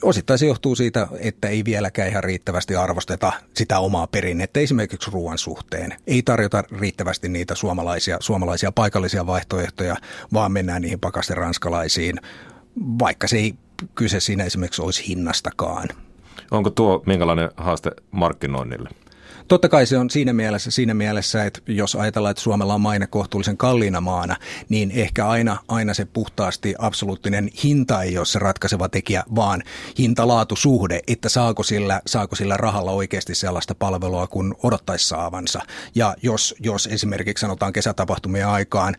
[0.01, 5.37] osittain se johtuu siitä, että ei vieläkään ihan riittävästi arvosteta sitä omaa perinnettä esimerkiksi ruoan
[5.37, 5.93] suhteen.
[6.07, 9.95] Ei tarjota riittävästi niitä suomalaisia, suomalaisia paikallisia vaihtoehtoja,
[10.33, 12.19] vaan mennään niihin pakasten ranskalaisiin,
[12.99, 13.55] vaikka se ei
[13.95, 15.87] kyse siinä esimerkiksi olisi hinnastakaan.
[16.51, 18.89] Onko tuo minkälainen haaste markkinoinnille?
[19.47, 23.07] Totta kai se on siinä mielessä, siinä mielessä, että jos ajatellaan, että Suomella on maine
[23.07, 24.35] kohtuullisen kalliina maana,
[24.69, 29.63] niin ehkä aina, aina se puhtaasti absoluuttinen hinta ei ole se ratkaiseva tekijä, vaan
[29.97, 35.61] hinta-laatu-suhde, että saako sillä, saako sillä rahalla oikeasti sellaista palvelua, kun odottaisi saavansa.
[35.95, 38.95] Ja jos, jos esimerkiksi sanotaan kesätapahtumien aikaan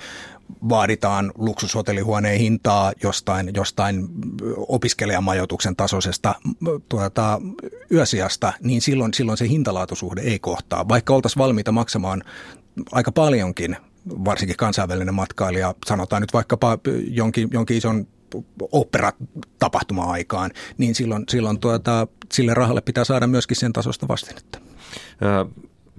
[0.68, 4.08] vaaditaan luksushotellihuoneen hintaa jostain, jostain
[4.56, 6.34] opiskelijamajoituksen tasoisesta
[6.88, 7.40] tuota,
[7.92, 10.88] yösiasta, niin silloin, silloin se hintalaatusuhde ei kohtaa.
[10.88, 12.22] Vaikka oltaisiin valmiita maksamaan
[12.92, 13.76] aika paljonkin,
[14.08, 16.78] varsinkin kansainvälinen matkailija, sanotaan nyt vaikkapa
[17.08, 18.06] jonkin, jonkin ison
[18.72, 24.58] opera-tapahtuma-aikaan, niin silloin, silloin tuota, sille rahalle pitää saada myöskin sen tasosta vastinetta.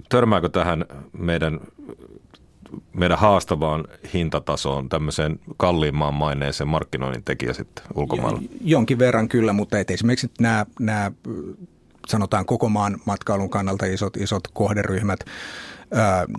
[0.08, 1.60] Törmääkö tähän meidän
[2.94, 8.42] meidän haastavaan hintatasoon tämmöiseen kalliimmaan maineeseen markkinoinnin tekijä sitten ulkomailla?
[8.60, 11.12] Jonkin verran kyllä, mutta et esimerkiksi nämä, nämä
[12.08, 15.20] sanotaan koko maan matkailun kannalta isot, isot kohderyhmät,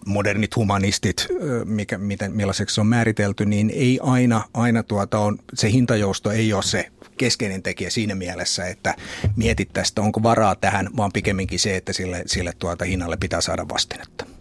[0.05, 1.27] modernit humanistit,
[1.65, 6.53] mikä, miten, millaiseksi se on määritelty, niin ei aina, aina tuota on, se hintajousto ei
[6.53, 8.95] ole se keskeinen tekijä siinä mielessä, että
[9.35, 14.34] mietittäisiin, onko varaa tähän, vaan pikemminkin se, että sille, sille tuota hinnalle pitää saada vastinetta.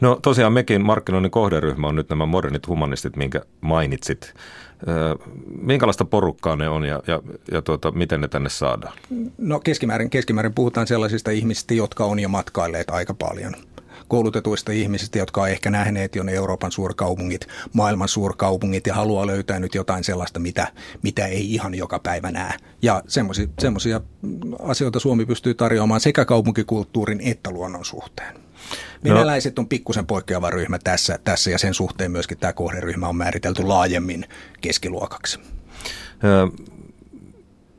[0.00, 4.34] No tosiaan mekin markkinoinnin kohderyhmä on nyt nämä modernit humanistit, minkä mainitsit.
[5.60, 7.22] Minkälaista porukkaa ne on ja, ja,
[7.52, 8.92] ja tuota, miten ne tänne saadaan?
[9.38, 13.54] No keskimäärin, keskimäärin puhutaan sellaisista ihmisistä, jotka on jo matkailleet aika paljon
[14.08, 19.58] koulutetuista ihmisistä, jotka on ehkä nähneet jo ne Euroopan suurkaupungit, maailman suurkaupungit ja haluaa löytää
[19.58, 20.72] nyt jotain sellaista, mitä,
[21.02, 22.52] mitä ei ihan joka päivä näe.
[22.82, 24.00] Ja semmoisia
[24.58, 28.43] asioita Suomi pystyy tarjoamaan sekä kaupunkikulttuurin että luonnon suhteen.
[29.04, 33.62] Venäläiset on pikkusen poikkeava ryhmä tässä, tässä ja sen suhteen myöskin tämä kohderyhmä on määritelty
[33.62, 34.24] laajemmin
[34.60, 35.40] keskiluokaksi.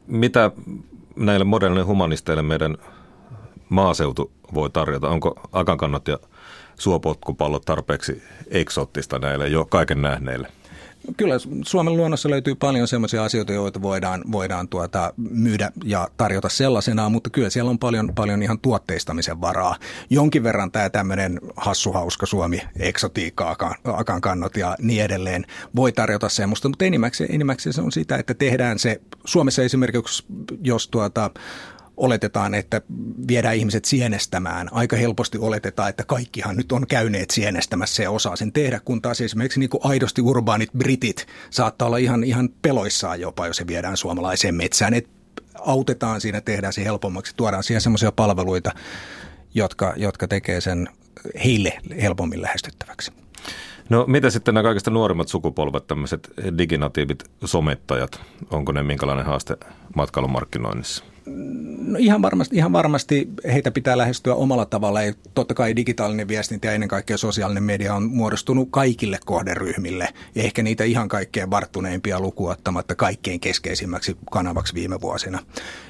[0.08, 0.52] Mitä
[1.16, 2.78] näille modernille humanisteille meidän
[3.70, 5.10] maaseutu voi tarjota?
[5.10, 6.20] Onko akankannot ja
[6.80, 10.48] suopotkupallot tarpeeksi eksoottista näille jo kaiken nähneille?
[11.18, 17.12] Kyllä Suomen luonnossa löytyy paljon sellaisia asioita, joita voidaan, voidaan tuota, myydä ja tarjota sellaisenaan,
[17.12, 19.76] mutta kyllä siellä on paljon, paljon ihan tuotteistamisen varaa.
[20.10, 26.70] Jonkin verran tämä tämmöinen hassuhauska Suomi, eksotiikka, akan kannot ja niin edelleen voi tarjota semmoista,
[26.70, 30.26] mutta enimmäkseen, enimmäkseen se on sitä, että tehdään se, Suomessa esimerkiksi
[30.64, 31.32] jos tuota,
[31.98, 32.82] oletetaan, että
[33.28, 34.68] viedään ihmiset sienestämään.
[34.72, 39.22] Aika helposti oletetaan, että kaikkihan nyt on käyneet sienestämässä ja osaa sen tehdä, kun taas
[39.22, 43.98] esimerkiksi niin kuin aidosti urbaanit britit saattaa olla ihan, ihan peloissaan jopa, jos se viedään
[43.98, 44.94] suomalaiseen metsään.
[44.94, 45.10] Et
[45.60, 48.72] autetaan siinä, tehdään se helpommaksi, tuodaan siihen semmoisia palveluita,
[49.54, 50.90] jotka, jotka tekee sen
[51.44, 53.12] heille helpommin lähestyttäväksi.
[53.90, 58.22] No mitä sitten nämä kaikista nuorimmat sukupolvet, tämmöiset diginatiivit somettajat,
[58.52, 59.58] onko ne minkälainen haaste
[59.96, 61.04] matkailumarkkinoinnissa?
[61.88, 65.02] No ihan varmasti, ihan varmasti heitä pitää lähestyä omalla tavalla.
[65.02, 70.10] Ja totta kai digitaalinen viestintä ja ennen kaikkea sosiaalinen media on muodostunut kaikille kohderyhmille.
[70.36, 75.40] Ja ehkä niitä ihan kaikkein varttuneimpia lukuottamatta kaikkein keskeisimmäksi kanavaksi viime vuosina.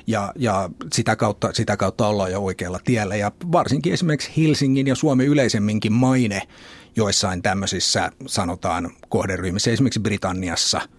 [0.08, 3.16] Ja, ja sitä, kautta, sitä kautta ollaan jo oikealla tiellä.
[3.16, 6.42] Ja varsinkin esimerkiksi Helsingin ja Suomen yleisemminkin maine
[6.96, 10.82] joissain tämmöisissä sanotaan kohderyhmissä, esimerkiksi Britanniassa–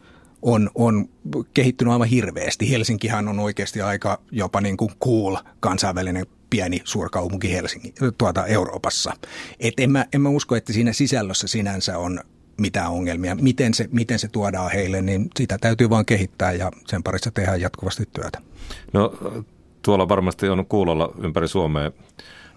[0.43, 1.09] on, on
[1.55, 2.71] kehittynyt aivan hirveästi.
[2.71, 9.13] Helsinkihän on oikeasti aika jopa niin kuin cool kansainvälinen pieni suurkaupunki Helsinki, tuota Euroopassa.
[9.61, 12.21] Et en, mä, en mä usko, että siinä sisällössä sinänsä on
[12.61, 13.35] mitään ongelmia.
[13.35, 17.61] Miten se, miten se tuodaan heille, niin sitä täytyy vaan kehittää ja sen parissa tehdään
[17.61, 18.43] jatkuvasti työtä.
[18.93, 19.13] No
[19.83, 21.91] tuolla varmasti on kuulolla ympäri Suomea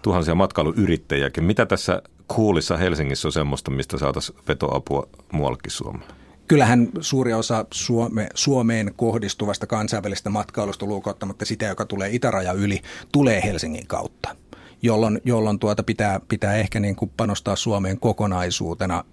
[0.02, 1.44] tuhansia matkailuyrittäjiäkin.
[1.44, 2.02] Mitä tässä
[2.36, 6.12] kuulissa Helsingissä on semmoista, mistä saataisiin vetoapua muuallekin Suomeen?
[6.48, 13.44] Kyllähän suuri osa Suome, Suomeen kohdistuvasta kansainvälistä matkailusta luokottamatta sitä, joka tulee itäraja yli, tulee
[13.44, 14.36] Helsingin kautta
[14.82, 19.04] jolloin, jolloin tuota pitää, pitää ehkä niin kuin panostaa Suomeen kokonaisuutena.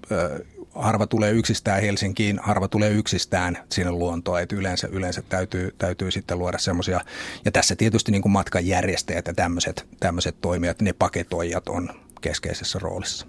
[0.75, 6.39] Harva tulee yksistään Helsinkiin, harva tulee yksistään sinne luontoon, että yleensä, yleensä täytyy, täytyy sitten
[6.39, 7.01] luoda semmoisia,
[7.45, 13.27] ja tässä tietysti niin kuin matkanjärjestäjät ja tämmöiset, tämmöiset toimijat, ne paketoijat on keskeisessä roolissa.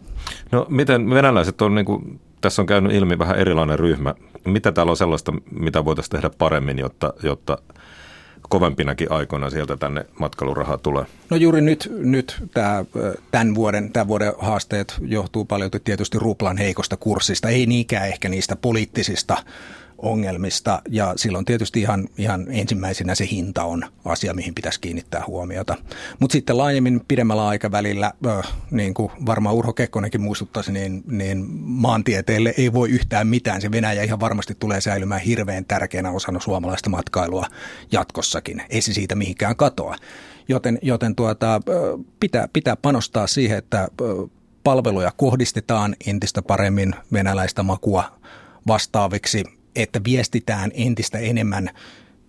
[0.51, 4.15] No miten venäläiset on, niin kuin, tässä on käynyt ilmi vähän erilainen ryhmä.
[4.45, 7.57] Mitä täällä on sellaista, mitä voitaisiin tehdä paremmin, jotta, jotta
[8.49, 11.05] kovempinakin aikoina sieltä tänne matkailurahaa tulee?
[11.29, 12.85] No juuri nyt, nyt tämä,
[13.31, 18.55] tämän, vuoden, tämän vuoden haasteet johtuu paljon tietysti ruplan heikosta kurssista, ei niinkään ehkä niistä
[18.55, 19.37] poliittisista
[19.97, 25.75] ongelmista ja silloin tietysti ihan, ihan ensimmäisenä se hinta on asia, mihin pitäisi kiinnittää huomiota.
[26.19, 28.13] Mutta sitten laajemmin pidemmällä aikavälillä,
[28.71, 33.61] niin kuin varmaan Urho Kekkonenkin muistuttaisi, niin, niin maantieteelle ei voi yhtään mitään.
[33.61, 37.45] Se Venäjä ihan varmasti tulee säilymään hirveän tärkeänä osana suomalaista matkailua
[37.91, 38.61] jatkossakin.
[38.69, 39.95] Ei se siitä mihinkään katoa.
[40.47, 41.61] Joten, joten tuota,
[42.19, 43.87] pitää, pitää panostaa siihen, että
[44.63, 48.03] palveluja kohdistetaan entistä paremmin venäläistä makua
[48.67, 51.69] vastaaviksi että viestitään entistä enemmän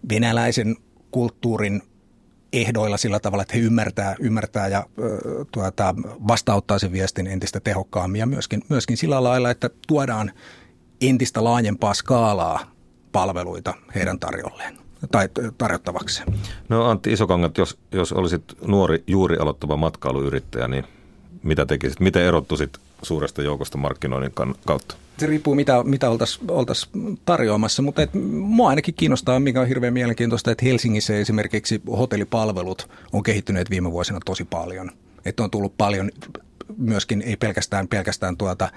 [0.09, 0.77] venäläisen
[1.11, 1.83] kulttuurin
[2.53, 4.87] ehdoilla sillä tavalla, että he ymmärtää, ymmärtää ja
[5.53, 5.95] tuota,
[6.29, 10.33] vastauttaa sen viestin entistä tehokkaammin ja myöskin, myöskin sillä lailla, että tuodaan
[11.01, 12.71] entistä laajempaa skaalaa
[13.13, 14.79] palveluita heidän tarjolleen
[15.11, 16.23] tai tarjottavaksi.
[16.69, 20.85] No Antti Isokangat, jos, jos olisit nuori juuri aloittava matkailuyrittäjä, niin
[21.43, 22.01] mitä tekisit?
[22.01, 24.33] Miten erottuisit suuresta joukosta markkinoinnin
[24.67, 24.95] kautta?
[25.21, 26.91] Se riippuu mitä, mitä oltaisiin oltais
[27.25, 33.23] tarjoamassa, mutta et, mua ainakin kiinnostaa, mikä on hirveän mielenkiintoista, että Helsingissä esimerkiksi hotellipalvelut on
[33.23, 34.91] kehittyneet viime vuosina tosi paljon.
[35.25, 36.11] Että on tullut paljon
[36.77, 38.69] myöskin, ei pelkästään, pelkästään tuota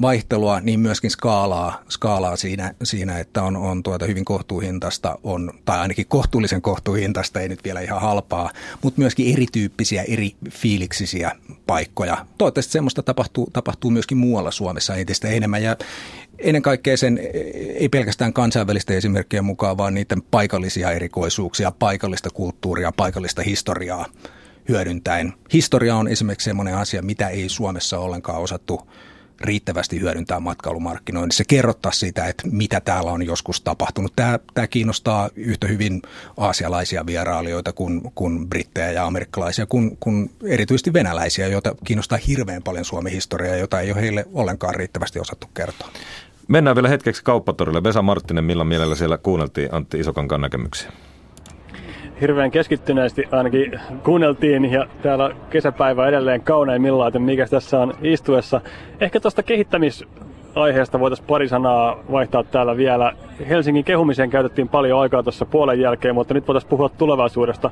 [0.00, 5.78] vaihtelua, niin myöskin skaalaa, skaalaa siinä, siinä, että on, on tuota hyvin kohtuuhintasta, on, tai
[5.78, 8.50] ainakin kohtuullisen kohtuuhintasta, ei nyt vielä ihan halpaa,
[8.82, 11.32] mutta myöskin erityyppisiä, eri fiiliksisiä
[11.66, 12.26] paikkoja.
[12.38, 15.76] Toivottavasti semmoista tapahtuu, tapahtuu myöskin muualla Suomessa entistä enemmän, ja
[16.38, 17.20] ennen kaikkea sen
[17.74, 24.06] ei pelkästään kansainvälistä esimerkkejä mukaan, vaan niiden paikallisia erikoisuuksia, paikallista kulttuuria, paikallista historiaa
[24.68, 25.32] hyödyntäen.
[25.52, 28.90] Historia on esimerkiksi sellainen asia, mitä ei Suomessa ollenkaan osattu
[29.40, 31.44] riittävästi hyödyntää matkailumarkkinoinnissa.
[31.48, 34.12] Kerrottaa sitä, että mitä täällä on joskus tapahtunut.
[34.16, 36.02] Tämä, tämä kiinnostaa yhtä hyvin
[36.36, 42.84] aasialaisia vierailijoita kuin, kuin brittejä ja amerikkalaisia, kuin, kuin erityisesti venäläisiä, joita kiinnostaa hirveän paljon
[42.84, 45.88] Suomen historiaa, jota ei ole heille ollenkaan riittävästi osattu kertoa.
[46.48, 47.82] Mennään vielä hetkeksi kauppatorille.
[47.82, 50.92] Vesa Marttinen, millä mielellä siellä kuunneltiin Antti Isokankan näkemyksiä?
[52.20, 58.60] Hirveän keskittyneesti ainakin kuunneltiin ja täällä kesäpäivä edelleen kauneimmillaan, että mikä tässä on istuessa.
[59.00, 63.12] Ehkä tuosta kehittämisaiheesta voitaisiin pari sanaa vaihtaa täällä vielä.
[63.48, 67.70] Helsingin kehumiseen käytettiin paljon aikaa tuossa puolen jälkeen, mutta nyt voitaisiin puhua tulevaisuudesta.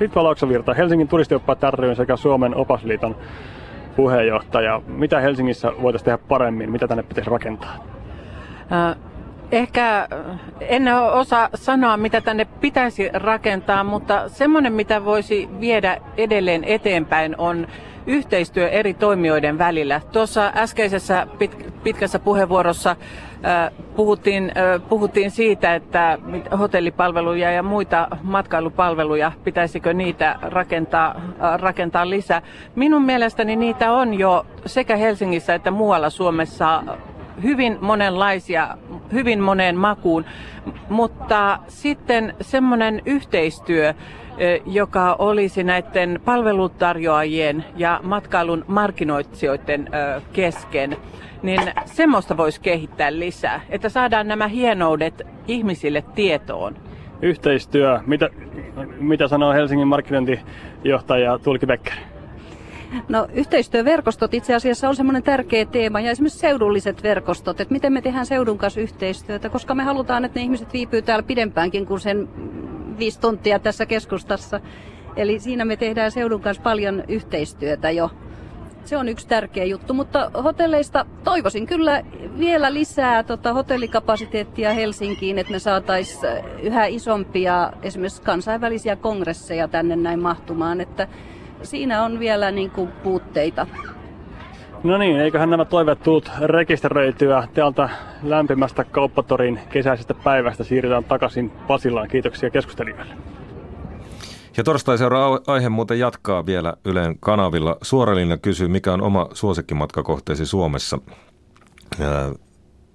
[0.00, 3.16] Ritva Laaksovirta, Helsingin turistioppaat ry sekä Suomen opasliiton
[3.96, 4.82] puheenjohtaja.
[4.86, 6.72] Mitä Helsingissä voitaisiin tehdä paremmin?
[6.72, 7.76] Mitä tänne pitäisi rakentaa?
[9.52, 16.64] Ehkä äh, en osaa sanoa, mitä tänne pitäisi rakentaa, mutta semmoinen, mitä voisi viedä edelleen
[16.64, 17.66] eteenpäin, on
[18.06, 20.00] yhteistyö eri toimijoiden välillä.
[20.12, 26.18] Tuossa äskeisessä pit, pitkässä puheenvuorossa äh, puhuttiin, äh, puhuttiin siitä, että
[26.58, 31.20] hotellipalveluja ja muita matkailupalveluja, pitäisikö niitä rakentaa,
[31.56, 32.42] rakentaa lisää.
[32.74, 36.82] Minun mielestäni niitä on jo sekä Helsingissä että muualla Suomessa
[37.42, 38.76] hyvin monenlaisia,
[39.12, 40.24] hyvin moneen makuun,
[40.88, 43.94] mutta sitten semmoinen yhteistyö,
[44.66, 49.88] joka olisi näiden palvelutarjoajien ja matkailun markkinoitsijoiden
[50.32, 50.96] kesken,
[51.42, 56.76] niin semmoista voisi kehittää lisää, että saadaan nämä hienoudet ihmisille tietoon.
[57.22, 58.28] Yhteistyö, mitä,
[59.00, 62.11] mitä sanoo Helsingin markkinointijohtaja Tulki Becker?
[63.08, 68.02] No yhteistyöverkostot itse asiassa on semmoinen tärkeä teema ja esimerkiksi seudulliset verkostot, että miten me
[68.02, 72.28] tehdään seudun kanssa yhteistyötä, koska me halutaan, että ne ihmiset viipyy täällä pidempäänkin kuin sen
[72.98, 74.60] viisi tuntia tässä keskustassa.
[75.16, 78.10] Eli siinä me tehdään seudun kanssa paljon yhteistyötä jo.
[78.84, 82.02] Se on yksi tärkeä juttu, mutta hotelleista toivoisin kyllä
[82.38, 90.20] vielä lisää tota, hotellikapasiteettia Helsinkiin, että me saataisiin yhä isompia esimerkiksi kansainvälisiä kongresseja tänne näin
[90.20, 91.08] mahtumaan, että
[91.62, 93.66] siinä on vielä niin kuin, puutteita.
[94.82, 97.88] No niin, eiköhän nämä toiveet tullut rekisteröityä täältä
[98.22, 100.64] lämpimästä kauppatorin kesäisestä päivästä.
[100.64, 102.08] Siirrytään takaisin Pasilaan.
[102.08, 103.14] Kiitoksia keskustelijoille.
[104.56, 107.76] Ja torstai seuraa aihe muuten jatkaa vielä Ylen kanavilla.
[107.82, 110.98] Suoralinja kysyy, mikä on oma suosikkimatkakohteesi Suomessa.
[112.00, 112.32] Ää,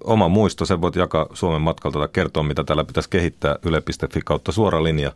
[0.04, 4.52] oma muisto, sen voit jakaa Suomen matkalta tai kertoa, mitä täällä pitäisi kehittää yle.fi kautta
[4.52, 5.12] suoralinja.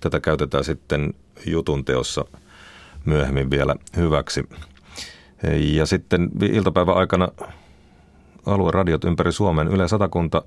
[0.00, 1.14] Tätä käytetään sitten
[1.46, 2.24] jutun teossa
[3.04, 4.48] myöhemmin vielä hyväksi.
[5.58, 7.28] Ja sitten iltapäivän aikana
[8.46, 10.42] alueradiot ympäri Suomen Yle Satakunta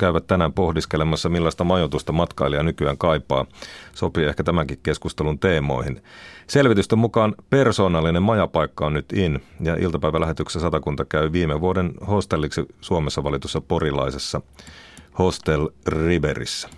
[0.00, 3.46] käyvät tänään pohdiskelemassa, millaista majoitusta matkailija nykyään kaipaa.
[3.92, 6.02] Sopii ehkä tämänkin keskustelun teemoihin.
[6.46, 13.24] Selvitysten mukaan persoonallinen majapaikka on nyt in, ja iltapäivälähetyksessä Satakunta käy viime vuoden hostelliksi Suomessa
[13.24, 14.40] valitussa porilaisessa
[15.18, 16.68] Hostel Riverissä.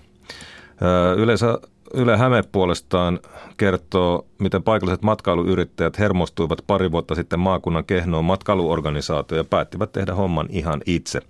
[1.16, 1.58] Yleensä
[1.94, 3.20] Yle Häme puolestaan
[3.56, 10.46] kertoo, miten paikalliset matkailuyrittäjät hermostuivat pari vuotta sitten maakunnan kehnoon matkailuorganisaatio ja päättivät tehdä homman
[10.50, 11.20] ihan itse.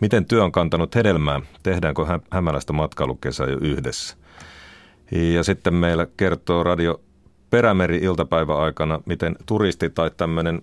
[0.00, 1.40] Miten työ on kantanut hedelmää?
[1.62, 4.16] Tehdäänkö Hämälästä matkailukesä jo yhdessä?
[5.10, 7.00] Ja sitten meillä kertoo radio
[7.50, 10.62] Perämeri iltapäivän aikana, miten turisti tai tämmöinen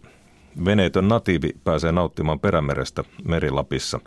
[0.65, 3.99] veneetön natiivi pääsee nauttimaan Perämerestä Merilapissa.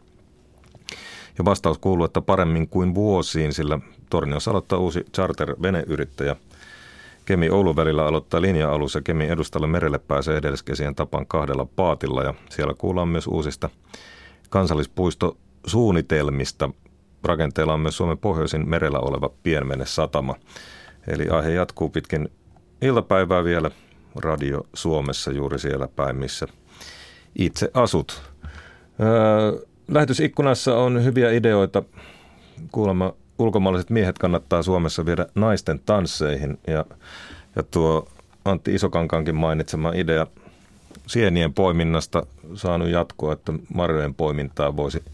[1.38, 3.78] Ja vastaus kuuluu, että paremmin kuin vuosiin, sillä
[4.10, 6.36] Torniossa aloittaa uusi charter-veneyrittäjä.
[7.24, 12.34] Kemi Oulun välillä aloittaa linja-alus ja Kemi edustalle merelle pääsee edelleskesien tapan kahdella paatilla ja
[12.50, 13.70] siellä kuullaan myös uusista
[14.50, 16.70] kansallispuistosuunnitelmista.
[17.24, 20.34] Rakenteella on myös Suomen pohjoisin merellä oleva pienmene-satama.
[21.08, 22.28] Eli aihe jatkuu pitkin
[22.82, 23.70] iltapäivää vielä
[24.16, 26.46] Radio Suomessa juuri siellä päin, missä
[27.38, 28.22] itse asut.
[29.00, 31.82] Öö, lähetysikkunassa on hyviä ideoita.
[32.72, 36.84] Kuulemma ulkomaalaiset miehet kannattaa Suomessa viedä naisten tansseihin ja,
[37.56, 38.08] ja tuo
[38.44, 40.26] Antti Isokankankin mainitsema idea–
[41.06, 45.04] sienien poiminnasta saanut jatkoa, että marjojen poimintaa voisi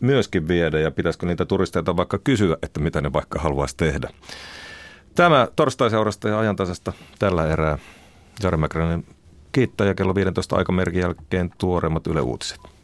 [0.00, 4.10] myöskin viedä ja pitäisikö niitä turisteilta vaikka kysyä, että mitä ne vaikka haluaisi tehdä.
[5.14, 7.78] Tämä torstaiseurasta ja ajantasasta tällä erää.
[8.42, 9.04] Jari Mäkränen
[9.52, 12.77] kiittää ja kello 15 aikamerkin jälkeen tuoreimmat Yle Uutiset.